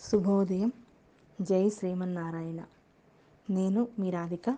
[0.00, 0.72] శుభోదయం.
[1.40, 2.60] జై శ్రీమన్నారాయణ.
[3.50, 4.56] నేను మీ రాధిక.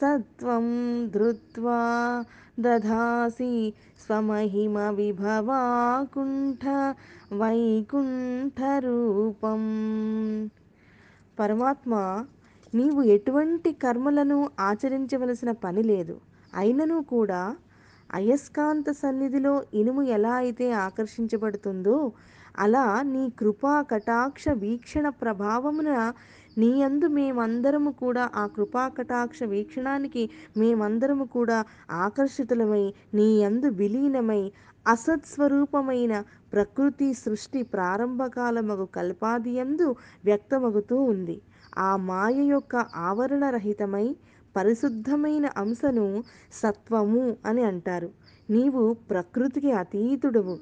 [0.00, 0.66] సత్వం
[1.10, 1.80] ధృత్వా
[2.60, 3.74] దధాసి
[4.06, 6.64] స్వమహిమ విభవాకుంఠ
[7.32, 8.02] వైకుంఠరూపం.
[11.38, 12.24] పరమాత్మ
[12.74, 16.16] నీవు ఎటువంటి కర్మలను ఆచరించవలసిన పని లేదు.
[16.54, 17.56] అయినను కూడా
[18.14, 22.12] అయస్కాంత సన్నిధిలో ఇనుము ఎలా అయితే ఆకర్షించబడుతుందో
[22.58, 26.12] అలా నీ కృపా కటాక్ష వీక్షణ ప్రభావమున
[26.56, 31.58] నీ అందు మేమందరము కూడా ఆ కృపాకటాక్ష వీక్షణానికి మేమందరము కూడా
[31.90, 34.42] ఆకర్షితులమై నీ అందు విలీనమై
[34.86, 36.14] అసత్స్వరూపమైన
[36.52, 39.88] ప్రకృతి సృష్టి ప్రారంభకాలమగు కల్పాది యందు
[40.24, 41.36] వ్యక్తమగుతూ ఉంది.
[41.78, 44.06] ఆ మాయ యొక్క ఆవరణరహితమై
[44.56, 46.06] పరిశుద్ధమైన అంశను
[46.52, 48.08] సత్వము అని అంటారు.
[48.50, 50.56] నీవు ప్రకృతికి అతీతుడవు.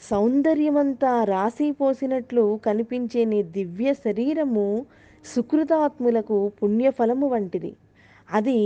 [0.02, 4.66] సౌందర్యమంతా రాసి పోసినట్లు కనిపించే నీ దివ్య శరీరము
[5.24, 7.72] సుకృతాత్ములకు పుణ్యఫలము వంటిది.
[8.28, 8.58] అది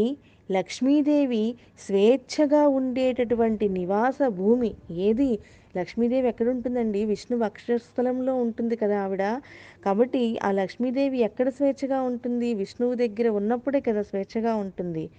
[0.51, 5.39] లక్ష్మీదేవి స్వేచ్ఛగా ఉండేటటువంటి నివాస భూమి ఏది?
[5.77, 7.05] లక్ష్మీదేవి ఎక్కడుంటుందండి?
[7.05, 9.41] విష్ణు వక్షస్థలంలో ఉంటుంది కదా ఆవిడ.
[9.85, 12.55] కాబట్టి ఆ లక్ష్మీదేవి ఎక్కడ స్వేచ్ఛగా ఉంటుంది?
[12.55, 15.11] విష్ణువు దగ్గర ఉన్నప్పుడే కదా స్వేచ్ఛగా ఉంటుంది.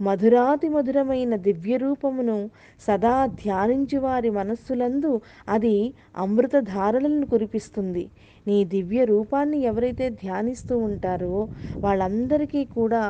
[0.00, 2.50] మధురాతి మధురమైన దివ్య రూపమును
[2.86, 8.04] సదా ధ్యానించి వారి మనస్సులందు అది అమృతధారలను కురిపిస్తుంది.
[8.46, 11.48] నీ దివ్య రూపాన్ని ఎవరైతే ధ్యానిస్తూ ఉంటారో
[11.78, 13.02] వాళ్ళందరికీ కూడా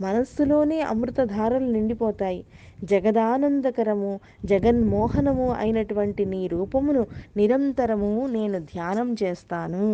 [0.00, 2.40] మనస్సులోనే అమృతధారలు నిండిపోతాయి.
[2.84, 7.06] జగదానందకరము జగన్మోహనము అయినటువంటి నీ రూపమును
[7.36, 9.86] నిరంతరము నేను ధ్యానం చేస్తాను.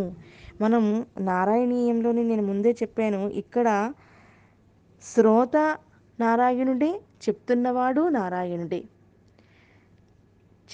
[0.61, 0.85] మనం
[1.21, 3.69] నారాయణీయంలోనే నేను ముందే చెప్పాను ఇక్కడ
[5.05, 5.57] శ్రోత
[6.19, 6.91] నారాయణుడే
[7.25, 8.81] చెప్తున్నవాడు నారాయణుడే.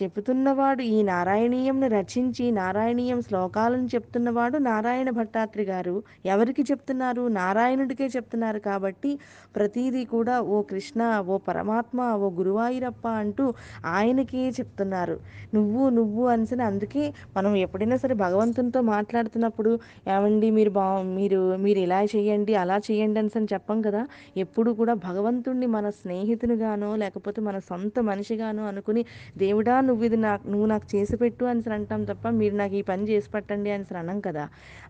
[0.03, 5.95] చెబుతున్నవాడు ఈ నారాయణీయంను రచించి నారాయణీయం శ్లోకాలను చెప్తున్నవాడు నారాయణ భట్టాత్రి గారు.
[6.27, 7.29] ఎవరికి చెప్తున్నారు?
[7.29, 9.19] నారాయణుడికే చెప్తున్నారు కాబట్టి
[9.57, 13.55] ప్రతీది కూడా ఓ కృష్ణ ఓ పరమాత్మ ఓ గురువాయూరప్ప అంటూ
[13.85, 15.17] ఆయనకే చెప్తున్నారు.
[15.55, 17.05] నువ్వు నువ్వు అనిసిన అందుకే
[17.37, 19.73] మనం ఎప్పుడైనా సరే భగవంతునితో మాట్లాడుతున్నప్పుడు
[20.09, 24.05] ఏమండి మీరు బా మీరు మీరు ఇలా చేయండి అలా చేయండి అని చెప్పం కదా.
[24.37, 29.05] ఎప్పుడు కూడా భగవంతుణ్ణి మన స్నేహితునిగానో లేకపోతే మన సొంత మనిషిగానో అనుకుని
[29.39, 33.05] దేవుడా నువ్వు ఇది నాకు నువ్వు నాకు చేసి పెట్టు అని అంటాం తప్ప మీరు నాకు ఈ పని
[33.09, 34.45] చేసి పెట్టండి అని అనం కదా.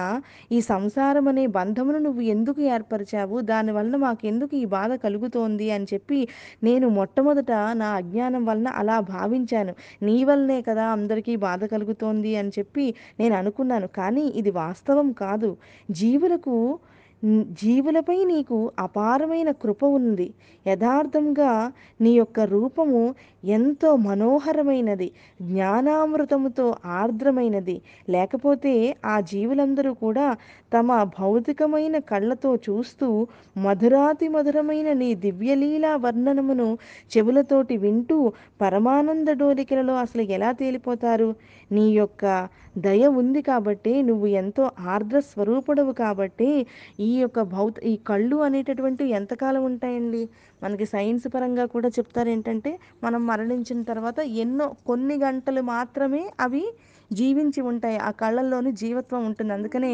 [0.52, 3.38] ఈ ఈ సంసారం అనే బంధమును నువ్వు ఎందుకు ఏర్పరిచావు?
[3.52, 6.20] దాని వలన మాకెందుకు ఈ బాధ కలుగుతోంది అని చెప్పి
[6.64, 9.74] నేను మొట్టమొదట నా అజ్ఞానం వలన అలా భావించాను.
[10.02, 12.86] నీ వల్లనే కదా అందరికీ బాధ కలుగుతోంది అని చెప్పి
[13.20, 13.90] నేను అనుకున్నాను.
[14.00, 15.52] కానీ ఇది వాస్తవం కాదు.
[15.92, 16.56] జీవులకు
[17.52, 20.34] జీవులపై నీకు అపారమైన కృప ఉంది.
[20.68, 21.72] యథార్థంగా
[22.02, 23.16] నీ యొక్క రూపము
[23.46, 25.12] ఎంతో మనోహరమైనది.
[25.42, 27.82] జ్ఞానామృతముతో ఆర్ద్రమైనది.
[28.10, 30.36] లేకపోతే ఆ జీవులందరూ కూడా
[30.72, 30.88] తమ
[31.18, 33.08] భౌతికమైన కళ్ళతో చూస్తూ
[33.66, 36.68] మధురాతి మధురమైన నీ దివ్యలీలా వర్ణనమును
[37.14, 38.18] చెవులతోటి వింటూ
[38.62, 41.30] పరమానంద డోలికలలో అసలు ఎలా తేలిపోతారు?
[41.72, 42.24] నీ యొక్క
[42.86, 46.50] దయ ఉంది కాబట్టి నువ్వు ఎంతో ఆర్ద్ర స్వరూపుడవు కాబట్టి
[47.00, 50.22] ఈ యొక్క భౌత ఈ కళ్ళు అనేటటువంటివి ఎంతకాలం ఉంటాయండి?
[50.64, 52.74] మనకి సైన్స్ పరంగా కూడా చెప్తారు ఏంటంటే
[53.04, 56.64] మనం మరణించిన తర్వాత ఎన్నో కొన్ని గంటలు మాత్రమే అవి
[57.12, 57.98] జీవించి ఉంటాయి.
[58.00, 59.54] ఆ కళ్ళల్లోనూ జీవత్వం ఉంటుంది.
[59.54, 59.92] అందుకనే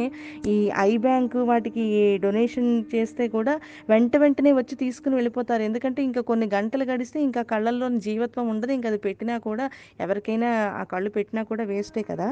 [0.47, 1.85] ఈ ఐ బ్యాంకు వాటికి
[2.17, 3.53] డొనేషన్ చేస్తే కూడా
[3.89, 5.63] వెంట వెంటనే వచ్చి తీసుకుని వెళ్ళిపోతారు.
[5.63, 8.71] ఎందుకంటే ఇంకా కొన్ని గంటలు గడిస్తే ఇంకా కళ్ళల్లోని జీవత్వం ఉండదు.
[8.71, 9.67] ఇంకా అది పెట్టినా కూడా
[9.99, 10.49] ఎవరికైనా
[10.79, 12.29] ఆ కళ్ళు పెట్టినా కూడా వేస్టే కదా.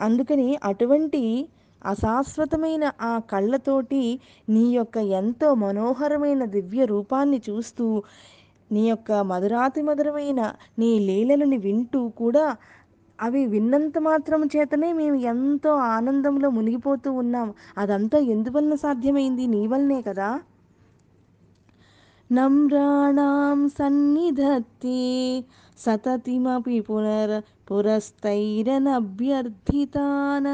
[0.00, 1.22] అందుకని అటువంటి
[1.84, 4.02] అశాశ్వతమైన ఆ కళ్ళతోటి
[4.48, 7.86] నీ యొక్క ఎంతో మనోహరమైన దివ్య రూపాన్ని చూస్తూ
[8.70, 10.40] నీ యొక్క మధురాతి మధురమైన
[10.78, 12.44] నీ లీలలని వింటూ కూడా
[13.20, 17.54] అవి విన్నంత మాత్రం చేతనే మేము ఎంతో ఆనందంలో మునిగిపోతూ ఉన్నాం.
[17.78, 19.46] అదంతా ఎందువలన సాధ్యమైంది?
[19.46, 20.40] నీ వల్లనే కదా.
[22.32, 25.44] నమ్రాణాం సన్నిధత్తి
[25.78, 30.48] సతతిమపి పునర్ పురస్తైరనభ్యర్థితాన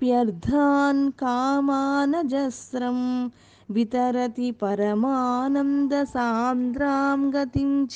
[0.00, 3.30] ప్యర్థాన్ కామానజస్రం
[3.70, 7.88] వితరతి పరమానంద సాంద్రాం గతిం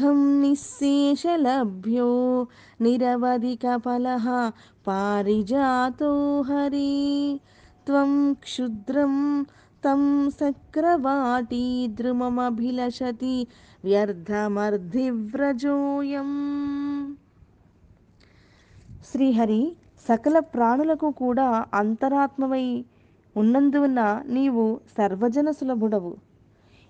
[0.00, 2.46] చ నిశేషలభ్యో
[2.80, 4.20] నిరవధిక ఫల
[4.86, 7.40] పారిజాతో హరి.
[7.86, 9.46] త్వం క్షుద్రం
[9.84, 13.46] తం సక్రవాటీ ద్రుమమభిలషతి
[13.84, 16.30] వ్యర్థమర్ధివ్రజోయం.
[19.12, 19.72] శ్రీహరి
[20.08, 22.84] సకల ప్రాణులకు కూడా అంతరాత్మవై
[23.36, 26.29] ఉన్నందువల్ల నీవు సర్వజన సులభుడవు.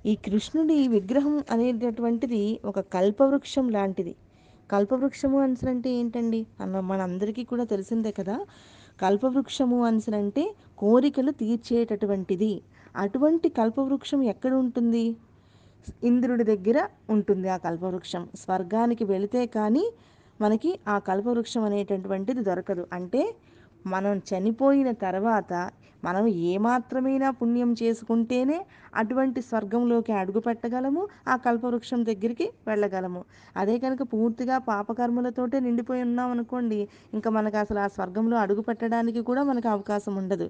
[0.04, 4.16] ఈ కృష్ణుడి విగ్రహం అనేటటువంటిది ఒక కల్పవృక్షం లాంటిది.
[4.70, 6.46] కల్పవృక్షము అంటే ఏంటండి?
[6.60, 8.36] అన్న మనందరికీ కూడా తెలిసిందే కదా.
[9.00, 12.62] కల్పవృక్షము అంటే కోరికలు తీర్చేటటువంటిది.
[12.96, 15.04] అటువంటి కల్పవృక్షం ఎక్కడ ఉంటుంది?
[16.04, 16.78] ఇంద్రుడి దగ్గర
[17.08, 18.28] ఉంటుంది ఆ కల్పవృక్షం.
[18.34, 19.84] స్వర్గానికి వెళితే కానీ
[20.40, 22.86] మనకి ఆ కల్పవృక్షం అనేటటువంటిది దొరకదు.
[22.92, 23.34] అంటే
[23.86, 25.52] మనం చనిపోయిన తర్వాత
[26.04, 28.58] మనం ఏమాత్రమైనా పుణ్యం చేసుకుంటేనే
[28.94, 33.22] అటువంటి స్వర్గంలోకి అడుగు పెట్టగలము ఆ కల్పవృక్షం దగ్గరికి వెళ్ళగలము.
[33.56, 36.80] అదే కనుక పూర్తిగా పాపకర్మలతోటే నిండిపోయి ఉన్నాం అనుకోండి
[37.14, 40.48] ఇంకా మనకు అసలు ఆ స్వర్గంలో అడుగు పెట్టడానికి కూడా మనకు అవకాశం ఉండదు.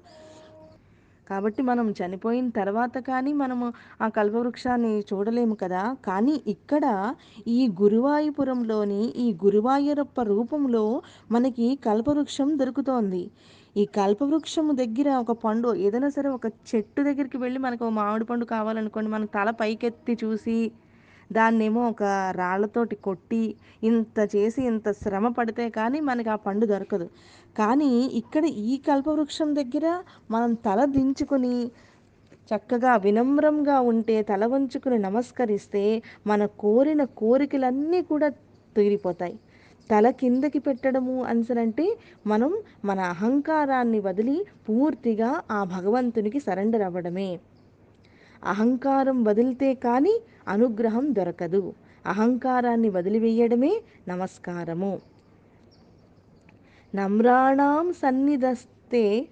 [1.27, 5.83] కాబట్టి మనం చనిపోయిన తర్వాత కానీ మనము ఆ కల్పవృక్షాన్ని చూడలేము కదా.
[6.05, 6.85] కానీ ఇక్కడ
[7.47, 10.83] ఈ గురువాయుపురంలోని ఈ గురువాయూరప్ప రూపంలో
[11.31, 13.23] మనకి కల్పవృక్షం దొరుకుతోంది.
[13.75, 18.45] ఈ కల్పవృక్షం దగ్గర ఒక పండు ఏదైనా సరే ఒక చెట్టు దగ్గరికి వెళ్ళి మనకు ఒక మామిడి పండు
[18.45, 20.57] కావాలనుకోండి మనం తల పైకెత్తి చూసి
[21.29, 22.03] దాన్నేమో ఒక
[22.39, 23.43] రాళ్ళతోటి కొట్టి
[23.83, 27.07] ఇంత చేసి ఇంత శ్రమ పడితే కానీ మనకి ఆ పండు దొరకదు.
[27.55, 29.85] కానీ ఇక్కడ ఈ కల్పవృక్షం దగ్గర
[30.31, 31.53] మనం తల దించుకొని
[32.51, 35.83] చక్కగా వినమ్రంగా ఉంటే తల వంచుకుని నమస్కరిస్తే
[36.27, 38.29] మన కోరిన కోరికలన్నీ కూడా
[38.75, 39.35] తీరిపోతాయి.
[39.89, 41.97] తల కిందకి పెట్టడము అనిసరంటే
[42.27, 47.39] మనం మన అహంకారాన్ని వదిలి పూర్తిగా ఆ భగవంతునికి సరెండర్ అవ్వడమే.
[48.43, 51.73] అహంకారం వదిలితే కానీ అనుగ్రహం దొరకదు.
[52.05, 54.99] అహంకారాన్ని వదిలివేయడమే నమస్కారము.
[56.95, 59.27] నమ్రాణం సన్నిధస్తే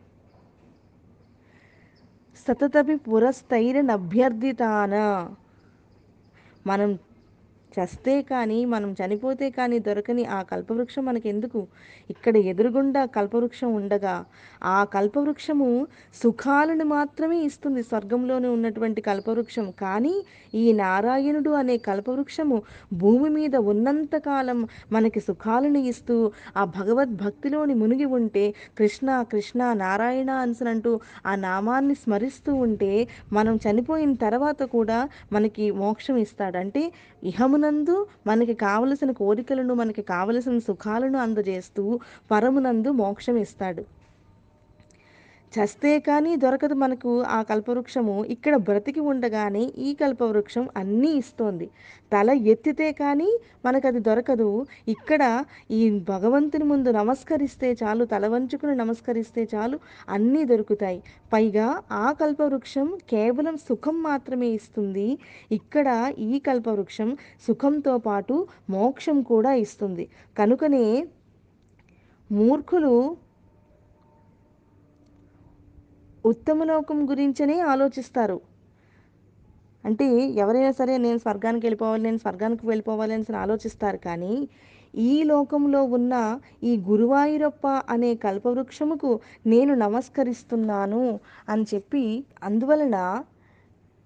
[2.48, 4.96] సతతపి పురస్థైరనభ్యర్థితాన.
[6.68, 7.00] మనం
[7.72, 11.68] చస్తే కానీ మనం చనిపోతే కానీ దొరకని ఆ కల్పవృక్షం మనకెందుకు?
[12.10, 14.26] ఇక్కడ ఎదురుగుండా కల్పవృక్షం ఉండగా
[14.66, 15.88] ఆ కల్పవృక్షము
[16.22, 19.72] సుఖాలను మాత్రమే ఇస్తుంది స్వర్గంలోనే ఉన్నటువంటి కల్పవృక్షం.
[19.82, 20.16] కానీ
[20.54, 28.46] ఈ నారాయణుడు అనే కల్పవృక్షము భూమి మీద ఉన్నంతకాలం మనకి సుఖాలను ఇస్తూ ఆ భగవద్భక్తిలోని మునిగి ఉంటే
[28.78, 32.92] కృష్ణ కృష్ణ నారాయణ అన్సనంటూ ఆ నామాన్ని స్మరిస్తూ ఉంటే
[33.34, 35.00] మనం చనిపోయిన తర్వాత కూడా
[35.34, 36.84] మనకి మోక్షం ఇస్తాడంటే
[37.24, 37.96] ఇహమున పరమునందు
[38.28, 41.84] మనకి కావలసిన కోరికలను మనకి కావలసిన సుఖాలను అందజేస్తూ
[42.32, 43.84] పరమునందు మోక్షం ఇస్తాడు.
[45.54, 48.26] చస్తే కానీ దొరకదు మనకు ఆ కల్పవృక్షము.
[48.26, 51.68] ఇక్కడ బ్రతికి ఉండగానే ఈ కల్పవృక్షం అన్నీ ఇస్తోంది.
[52.12, 53.30] తల ఎత్తితే కానీ
[53.66, 54.66] మనకు అది దొరకదు.
[54.88, 59.80] ఇక్కడ ఈ భగవంతుని ముందు నమస్కరిస్తే చాలు తల వంచుకుని నమస్కరిస్తే చాలు
[60.10, 61.04] అన్నీ దొరుకుతాయి.
[61.34, 65.08] పైగా ఆ కల్పవృక్షం కేవలం సుఖం మాత్రమే ఇస్తుంది.
[65.52, 70.08] ఇక్కడ ఈ కల్పవృక్షం సుఖంతో పాటు మోక్షం కూడా ఇస్తుంది.
[70.38, 70.86] కనుకనే
[72.32, 73.18] మూర్ఖులు
[76.26, 78.42] ఉత్తమ లోకం గురించనే ఆలోచిస్తారు.
[79.86, 84.50] అంటే ఎవరైనా సరే నేను స్వర్గానికి వెళ్ళిపోవాలి నేను స్వర్గానికి వెళ్ళిపోవాలి అని ఆలోచిస్తారు కానీ
[84.96, 93.24] ఈ లోకంలో ఉన్న ఈ గురువాయూరప్ప అనే కల్పవృక్షముకు నేను నమస్కరిస్తున్నాను అని చెప్పి అందువలన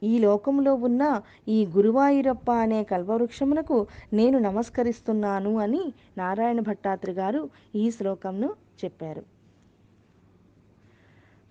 [0.03, 8.55] ఈ లోకంలో ఉన్న ఈ గురువాయూరప్ప అనే కల్పవృక్షమునకు నేను నమస్కరిస్తున్నాను అని నారాయణ భట్టాత్రి గారు ఈ శ్లోకంను
[8.86, 9.32] చెప్పారు.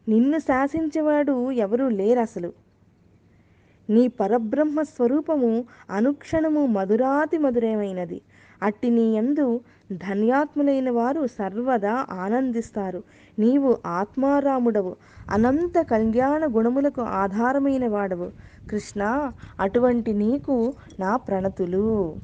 [0.09, 2.53] నిన్ను శాసించేవాడు ఎవరూ లేరు అసలు
[3.91, 8.21] నీ పరబ్రహ్మ స్వరూపము అనుక్షణము మధురాతి మధురమైనది.
[8.63, 9.61] అట్టి నీ యందు
[9.93, 13.03] ధన్యాత్ములైన వారు సర్వదా ఆనందిస్తారు.
[13.39, 14.97] నీవు ఆత్మారాముడవు
[15.31, 18.31] అనంత కళ్యాణ గుణములకు ఆధారమైన వాడవు.
[18.71, 22.17] కృష్ణ అటువంటి నీకు నా ప్రణతులు.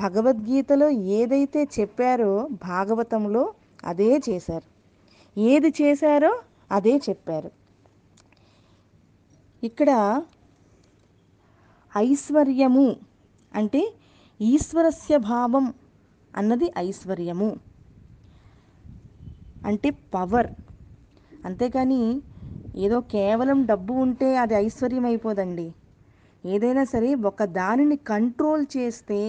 [0.00, 4.68] భగవద్గీతలో ఏదైతే చెప్పారో భాగవతంలో అదే చేశారు.
[5.40, 7.50] ఏది చేశారో అదే చెప్పారు.
[9.64, 10.22] ఇక్కడ
[11.96, 12.96] ఐశ్వర్యము
[13.54, 13.94] అంటే
[14.40, 15.74] ఈశ్వరస్య భావం
[16.36, 17.69] అన్నది ఐశ్వర్యము.
[19.64, 20.50] అంటే పవర్.
[21.44, 22.02] అంతేకాని
[22.74, 25.68] ఏదో కేవలం డబ్బు ఉంటే అది ఐశ్వర్యం అయిపోదండి
[26.44, 29.20] ఏదైనా సరే ఒక దానిని కంట్రోల్ చేస్తే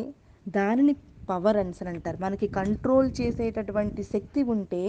[0.46, 0.94] దానిని
[1.30, 2.18] పవర్ అని అంటారు.
[2.22, 4.84] మనకి కంట్రోల్ చేసేటటువంటి శక్తి ఉంటే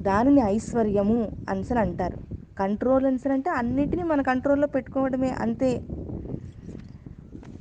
[0.00, 2.18] దానిని ఐశ్వర్యము అని అంటారు.
[2.56, 5.70] కంట్రోల్ అన్సర్ అంటే అన్నిటినీ మన కంట్రోల్లో పెట్టుకోవడమే అంతే.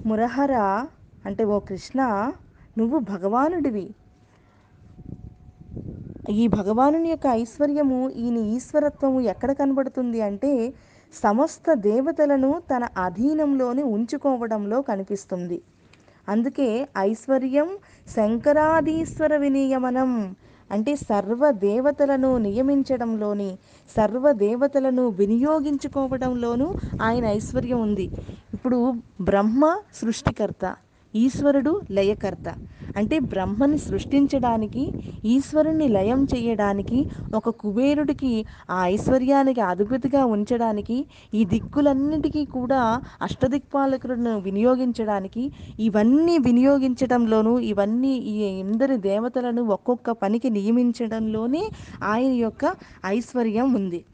[0.05, 0.53] మురహర
[1.25, 1.99] అంటే ఓ కృష్ణ
[2.77, 3.87] నువ్వు భగవానుడివి.
[6.29, 10.73] ఈ భగవానుని యొక్క ఐశ్వర్యము ఈయన ఈశ్వరత్వము ఎక్కడ కనబడుతుంది అంటే
[11.13, 15.61] సమస్త దేవతలను తన అధీనంలోనే ఉంచుకోవడంలో కనిపిస్తుంది.
[16.29, 17.69] అందుకే ఐశ్వర్యం
[18.15, 20.35] శంకరాదీశ్వర వినియమనం
[20.71, 23.57] అంటే సర్వ దేవతలను నియమించడంలోని
[23.95, 26.67] సర్వ దేవతలను వినియోగించుకోవడంలోనూ
[27.01, 28.09] ఆయన ఐశ్వర్యం ఉంది.
[28.53, 30.75] ఇప్పుడు బ్రహ్మ సృష్టికర్త.
[31.15, 32.55] ఈశ్వరుడు లయకర్త.
[32.97, 34.91] అంటే బ్రహ్మని సృష్టించడానికి
[35.25, 46.37] ఈశ్వరుణ్ణి లయం చేయడానికి ఒక కుబేరుడికి ఆ ఐశ్వర్యానికి అధిపతిగా ఉంచడానికి ఈ దిక్కులన్నిటికీ కూడా అష్టదిక్పాలకులను వినియోగించడానికి ఇవన్నీ
[46.37, 51.69] వినియోగించడంలోనూ ఇవన్నీ ఈ ఇందరి దేవతలను ఒక్కొక్క పనికి నియమించడంలోనే
[52.03, 54.05] ఆయన యొక్క ఐశ్వర్యం ఉంది.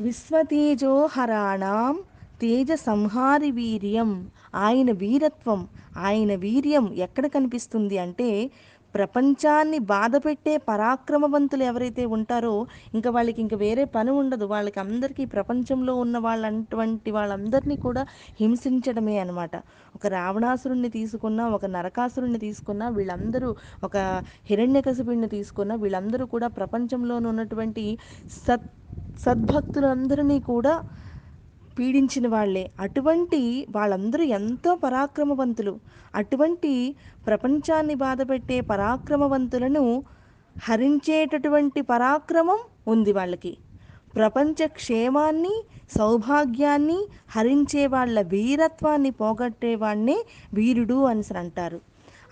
[0.00, 1.98] విశ్వతేజోహరాణం
[2.40, 8.50] తేజ సంహారి వీర్యం ఆయన వీరత్వం ఆయన వీర్యం ఎక్కడ కనిపిస్తుంది అంటే
[8.94, 14.44] ప్రపంచాన్ని బాధపెట్టే పరాక్రమవంతులు ఎవరైతే ఉంటారో ఇంకా వాళ్ళకి ఇంకా వేరే పని ఉండదు.
[14.44, 18.06] వాళ్ళకి అందరికీ ప్రపంచంలో ఉన్న వాళ్ళంటువంటి వాళ్ళందరినీ కూడా
[18.40, 19.56] హింసించడమే అనమాట
[19.94, 23.96] ఒక రావణాసురుణ్ణి తీసుకున్నా ఒక నరకాసురుణ్ణి తీసుకున్నా వీళ్ళందరూ ఒక
[24.48, 27.98] హిరణ్యకశిపుణ్ణి తీసుకున్నా వీళ్ళందరూ కూడా ప్రపంచంలో ఉన్నటువంటి
[28.46, 28.68] సత్
[29.24, 30.74] సద్భక్తులందరినీ కూడా
[31.76, 32.70] పీడించిన వాళ్ళే.
[32.80, 35.74] అటువంటి వాళ్ళందరూ ఎంతో పరాక్రమవంతులు.
[36.14, 36.72] అటువంటి
[37.26, 39.84] ప్రపంచాన్ని బాధపెట్టే పరాక్రమవంతులను
[40.56, 43.52] హరించేటటువంటి పరాక్రమం ఉంది వాళ్ళకి.
[44.14, 45.54] ప్రపంచ క్షేమాన్ని
[45.96, 50.18] సౌభాగ్యాన్ని హరించే వాళ్ళ వీరత్వాన్ని పోగొట్టేవాడినే
[50.54, 51.78] వీరుడు అని అంటారు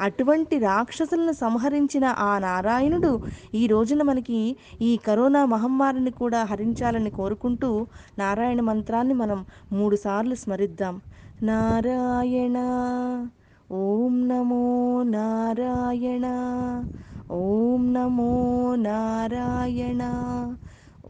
[0.03, 3.11] అటువంటి రాక్షసులను సంహరించిన ఆ నారాయణుడు
[3.55, 7.87] ఈ రోజున మనకి ఈ కరోనా మహమ్మారిని కూడా హరించాలని కోరుకుంటూ
[8.19, 11.01] నారాయణ మంత్రాన్ని మనం మూడుసార్లు స్మరిద్దాం.
[11.43, 12.59] నారాయణ
[13.73, 14.65] ఓం నమో
[15.03, 16.27] నారాయణ
[17.31, 18.33] ఓం నమో
[18.75, 20.03] నారాయణ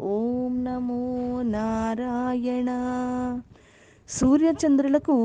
[0.00, 1.02] ఓం నమో
[1.42, 2.70] నారాయణ.
[4.08, 5.16] సూర్యచంద్రులకు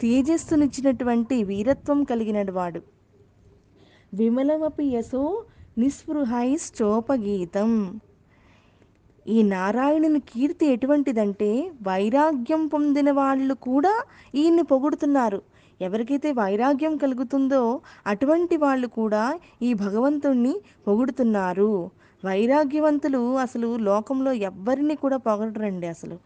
[0.00, 2.80] తేజస్సునిచ్చినటువంటి వీరత్వం కలిగిన వాడు.
[4.14, 5.44] విమలమపి యశో
[5.78, 7.70] నిస్పృహైశ్చోపగీతం
[9.26, 15.42] ఈ నారాయణుని కీర్తి ఎటువంటిదంటే వైరాగ్యం పొందిన వాళ్ళు కూడా ఈయన్ని పొగుడుతున్నారు.
[15.80, 20.54] ఎవరికైతే వైరాగ్యం కలుగుతుందో అటువంటి వాళ్ళు కూడా ఈ భగవంతుణ్ణి
[20.86, 21.90] పొగుడుతున్నారు.
[22.24, 26.18] వైరాగ్యవంతులు అసలు లోకంలో ఎవ్వరిని కూడా పొగడరండి అసలు.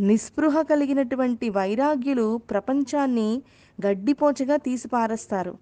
[0.00, 3.42] నిస్పృహ కలిగినటువంటి వైరాగ్యులు ప్రపంచాన్ని
[3.78, 5.54] గడ్డిపోచగా తీసిపారేస్తారు.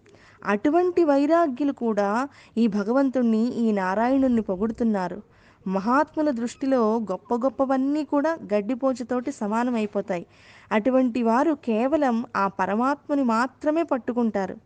[0.46, 2.28] అటువంటి వైరాగ్యులు కూడా
[2.58, 5.22] ఈ భగవంతుణ్ణి ఈ నారాయణుణ్ణి పొగుడుతున్నారు.
[5.66, 10.26] మహాత్ముల దృష్టిలో గొప్ప గొప్పవన్నీ కూడా గడ్డిపోచుతోటి సమానం అయిపోతాయి
[10.72, 14.56] అటువంటి వారు కేవలం ఆ పరమాత్మని మాత్రమే పట్టుకుంటారు.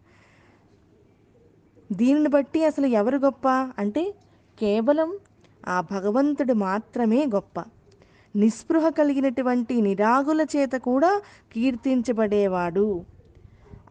[1.93, 3.49] దీనిని బట్టి అసలు ఎవరు గొప్ప?
[3.49, 4.15] అంటే
[4.61, 5.17] కేవలం
[5.69, 7.65] ఆ భగవంతుడు మాత్రమే గొప్ప.
[8.37, 13.05] నిస్పృహ కలిగినటువంటి నిరాగుల చేత కూడా కీర్తించబడేవాడు.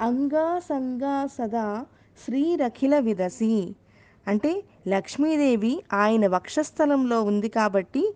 [0.02, 1.86] అంగాసంగా సదా
[2.26, 3.76] శ్రీరఖిల విదసి.
[4.28, 8.14] అంటే లక్ష్మీదేవి ఆయన వక్షస్థలంలో ఉంది కాబట్టి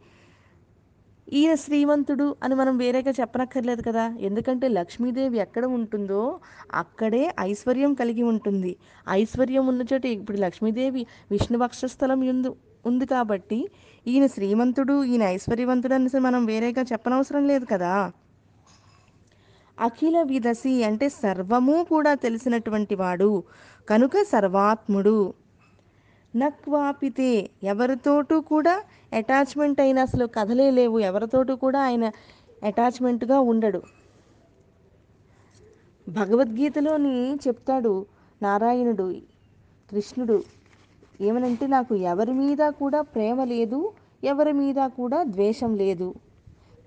[1.34, 4.18] ఈయన శ్రీమంతుడు అని మనం వేరేగా చెప్పనక్కర్లేదు కదా.
[4.20, 6.40] ఎందుకంటే లక్ష్మీదేవి ఎక్కడ ఉంటుందో
[6.74, 8.76] అక్కడే ఐశ్వర్యం కలిగి ఉంటుంది.
[9.10, 13.70] ఐశ్వర్యం ఉన్న చోట ఇప్పుడు లక్ష్మీదేవి విష్ణు వక్షస్థలం ఎందు ఉంది కాబట్టి
[14.08, 18.12] ఈయన శ్రీమంతుడు ఈయన ఐశ్వర్యవంతుడు అనేసి మనం వేరేగా చెప్పనవసరం లేదు కదా.
[19.82, 23.44] అఖిల విదసి అంటే సర్వము కూడా తెలిసినటువంటి వాడు.
[23.90, 25.34] కనుక సర్వాత్ముడు.
[26.36, 31.00] నక్వాపితే ఎవరితోటూ కూడా అటాచ్మెంట్ అయిన అసలు కథలే లేవు.
[31.00, 32.12] ఎవరితోటూ కూడా ఆయన
[32.64, 33.82] అటాచ్మెంట్గా ఉండడు.
[36.10, 38.06] భగవద్గీతలోని చెప్తాడు
[38.44, 39.16] నారాయణుడు
[39.92, 40.44] కృష్ణుడు
[41.22, 43.92] ఏమనంటే నాకు ఎవరి మీద కూడా ప్రేమ లేదు
[44.24, 46.14] ఎవరి మీద కూడా ద్వేషం లేదు.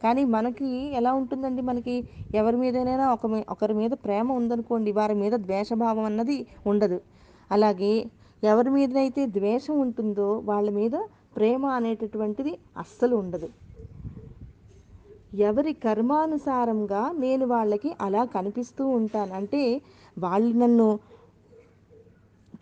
[0.04, 1.62] కానీ మనకి ఎలా ఉంటుందండి?
[1.62, 1.94] మనకి
[2.34, 6.38] ఎవరి మీదైనా ఒక ఒకరి మీద ప్రేమ ఉందనుకోండి వారి మీద ద్వేషభావం అన్నది
[6.72, 6.98] ఉండదు.
[7.50, 7.92] అలాగే
[8.42, 10.96] ఎవరి మీదనైతే ద్వేషం ఉంటుందో వాళ్ళ మీద
[11.36, 13.48] ప్రేమ అనేటటువంటిది అస్సలు ఉండదు.
[15.46, 19.32] ఎవరి కర్మానుసారంగా నేను వాళ్ళకి అలా కనిపిస్తూ ఉంటాను.
[19.40, 19.62] అంటే
[20.16, 20.88] వాళ్ళు నన్ను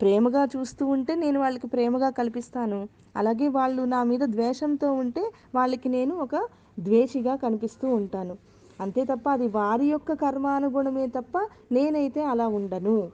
[0.01, 2.79] ప్రేమగా చూస్తూ ఉంటే నేను వాళ్ళకి ప్రేమగా కల్పిస్తాను.
[3.15, 5.23] అలాగే వాళ్ళు నా మీద ద్వేషంతో ఉంటే
[5.55, 6.35] వాళ్ళకి నేను ఒక
[6.79, 8.37] ద్వేషిగా కనిపిస్తూ ఉంటాను.
[8.81, 11.37] అంతే తప్ప అది వారి యొక్క కర్మానుగుణమే తప్ప
[11.71, 13.09] నేనైతే అలా ఉండను.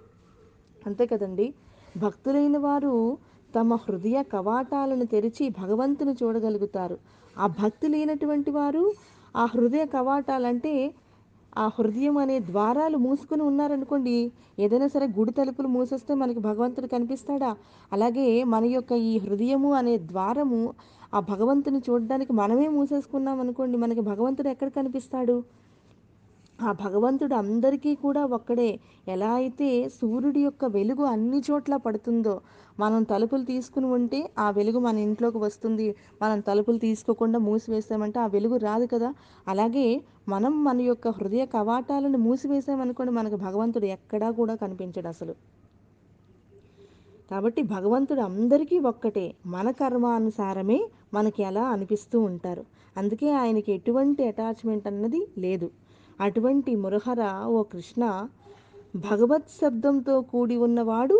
[0.86, 1.54] అంతే కదండి.
[1.98, 3.18] భక్తులైన వారు
[3.56, 6.98] తమ హృదయ కవాటాలను తెరిచి భగవంతుని చూడగలుగుతారు.
[7.40, 8.94] ఆ భక్తి లేనటువంటి వారు
[9.36, 10.94] ఆ హృదయ కవాటాలంటే
[11.58, 17.56] ఆ హృదయం అనే ద్వారాలు మూసుకుని ఉన్నారనుకోండి ఏదైనా సరే గుడి తలుపులు మూసేస్తే మనకి భగవంతుడు కనిపిస్తాడా?
[17.92, 20.74] అలాగే మన యొక్క ఈ హృదయము అనే ద్వారము
[21.14, 25.38] ఆ భగవంతుని చూడడానికి మనమే మూసేసుకున్నాం అనుకోండి మనకి భగవంతుడు ఎక్కడ కనిపిస్తాడు?
[26.62, 28.80] ఆ భగవంతుడు అందరికీ కూడా ఒక్కడే.
[29.08, 32.42] ఎలా అయితే సూర్యుడి యొక్క వెలుగు అన్ని చోట్ల పడుతుందో
[32.80, 35.96] మనం తలుపులు తీసుకుని ఉంటే ఆ వెలుగు మన ఇంట్లోకి వస్తుంది.
[36.22, 39.14] మనం తలుపులు తీసుకోకుండా మూసివేసామంటే ఆ వెలుగు రాదు కదా.
[39.48, 45.36] అలాగే మనం మన యొక్క హృదయ కవాటాలను మూసివేసామనుకోండి మనకు భగవంతుడు ఎక్కడా కూడా కనిపించడు అసలు.
[47.32, 49.36] కాబట్టి భగవంతుడు అందరికీ ఒక్కటే.
[49.46, 52.66] మన కర్మానుసారమే మనకి ఎలా అనిపిస్తూ ఉంటారు.
[52.98, 55.70] అందుకే ఆయనకి ఎటువంటి అటాచ్మెంట్ అన్నది లేదు.
[56.20, 58.04] అటువంటి మురహర ఓ కృష్ణ
[58.96, 61.18] భగవత్ శబ్దంతో కూడి ఉన్నవాడు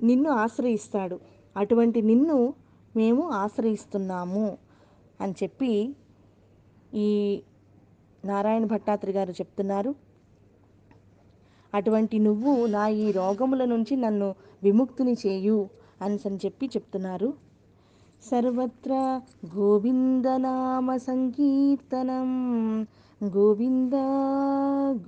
[0.00, 1.16] నిన్ను ఆశ్రయిస్తాడు.
[1.56, 2.38] అటువంటి నిన్ను
[2.96, 4.46] మేము ఆశ్రయిస్తున్నాము
[5.20, 5.70] అని చెప్పి
[7.04, 7.08] ఈ
[8.24, 9.92] నారాయణ భట్టాత్రి గారు చెప్తున్నారు.
[11.74, 14.28] అటువంటి నువ్వు నా ఈ రోగముల నుంచి నన్ను
[14.62, 15.58] విముక్తిని చేయు
[16.02, 17.28] అని అని చెప్పి చెప్తున్నారు.
[18.22, 18.92] సర్వత్ర
[19.56, 22.30] గోవిందనామ సంకీర్తనం
[23.20, 23.96] గోవింద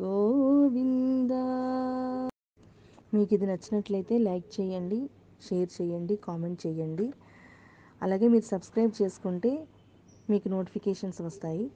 [0.01, 1.33] గోవింద.
[3.15, 5.01] మీకు ఇది నచ్చినట్లయితే లైక్ చేయండి
[5.47, 7.07] షేర్ చేయండి కామెంట్ చేయండి.
[8.03, 9.53] అలాగే మీరు సబ్స్క్రైబ్ చేసుకుంటే
[10.31, 11.67] మీకు నోటిఫికేషన్స్ వస్తాయి.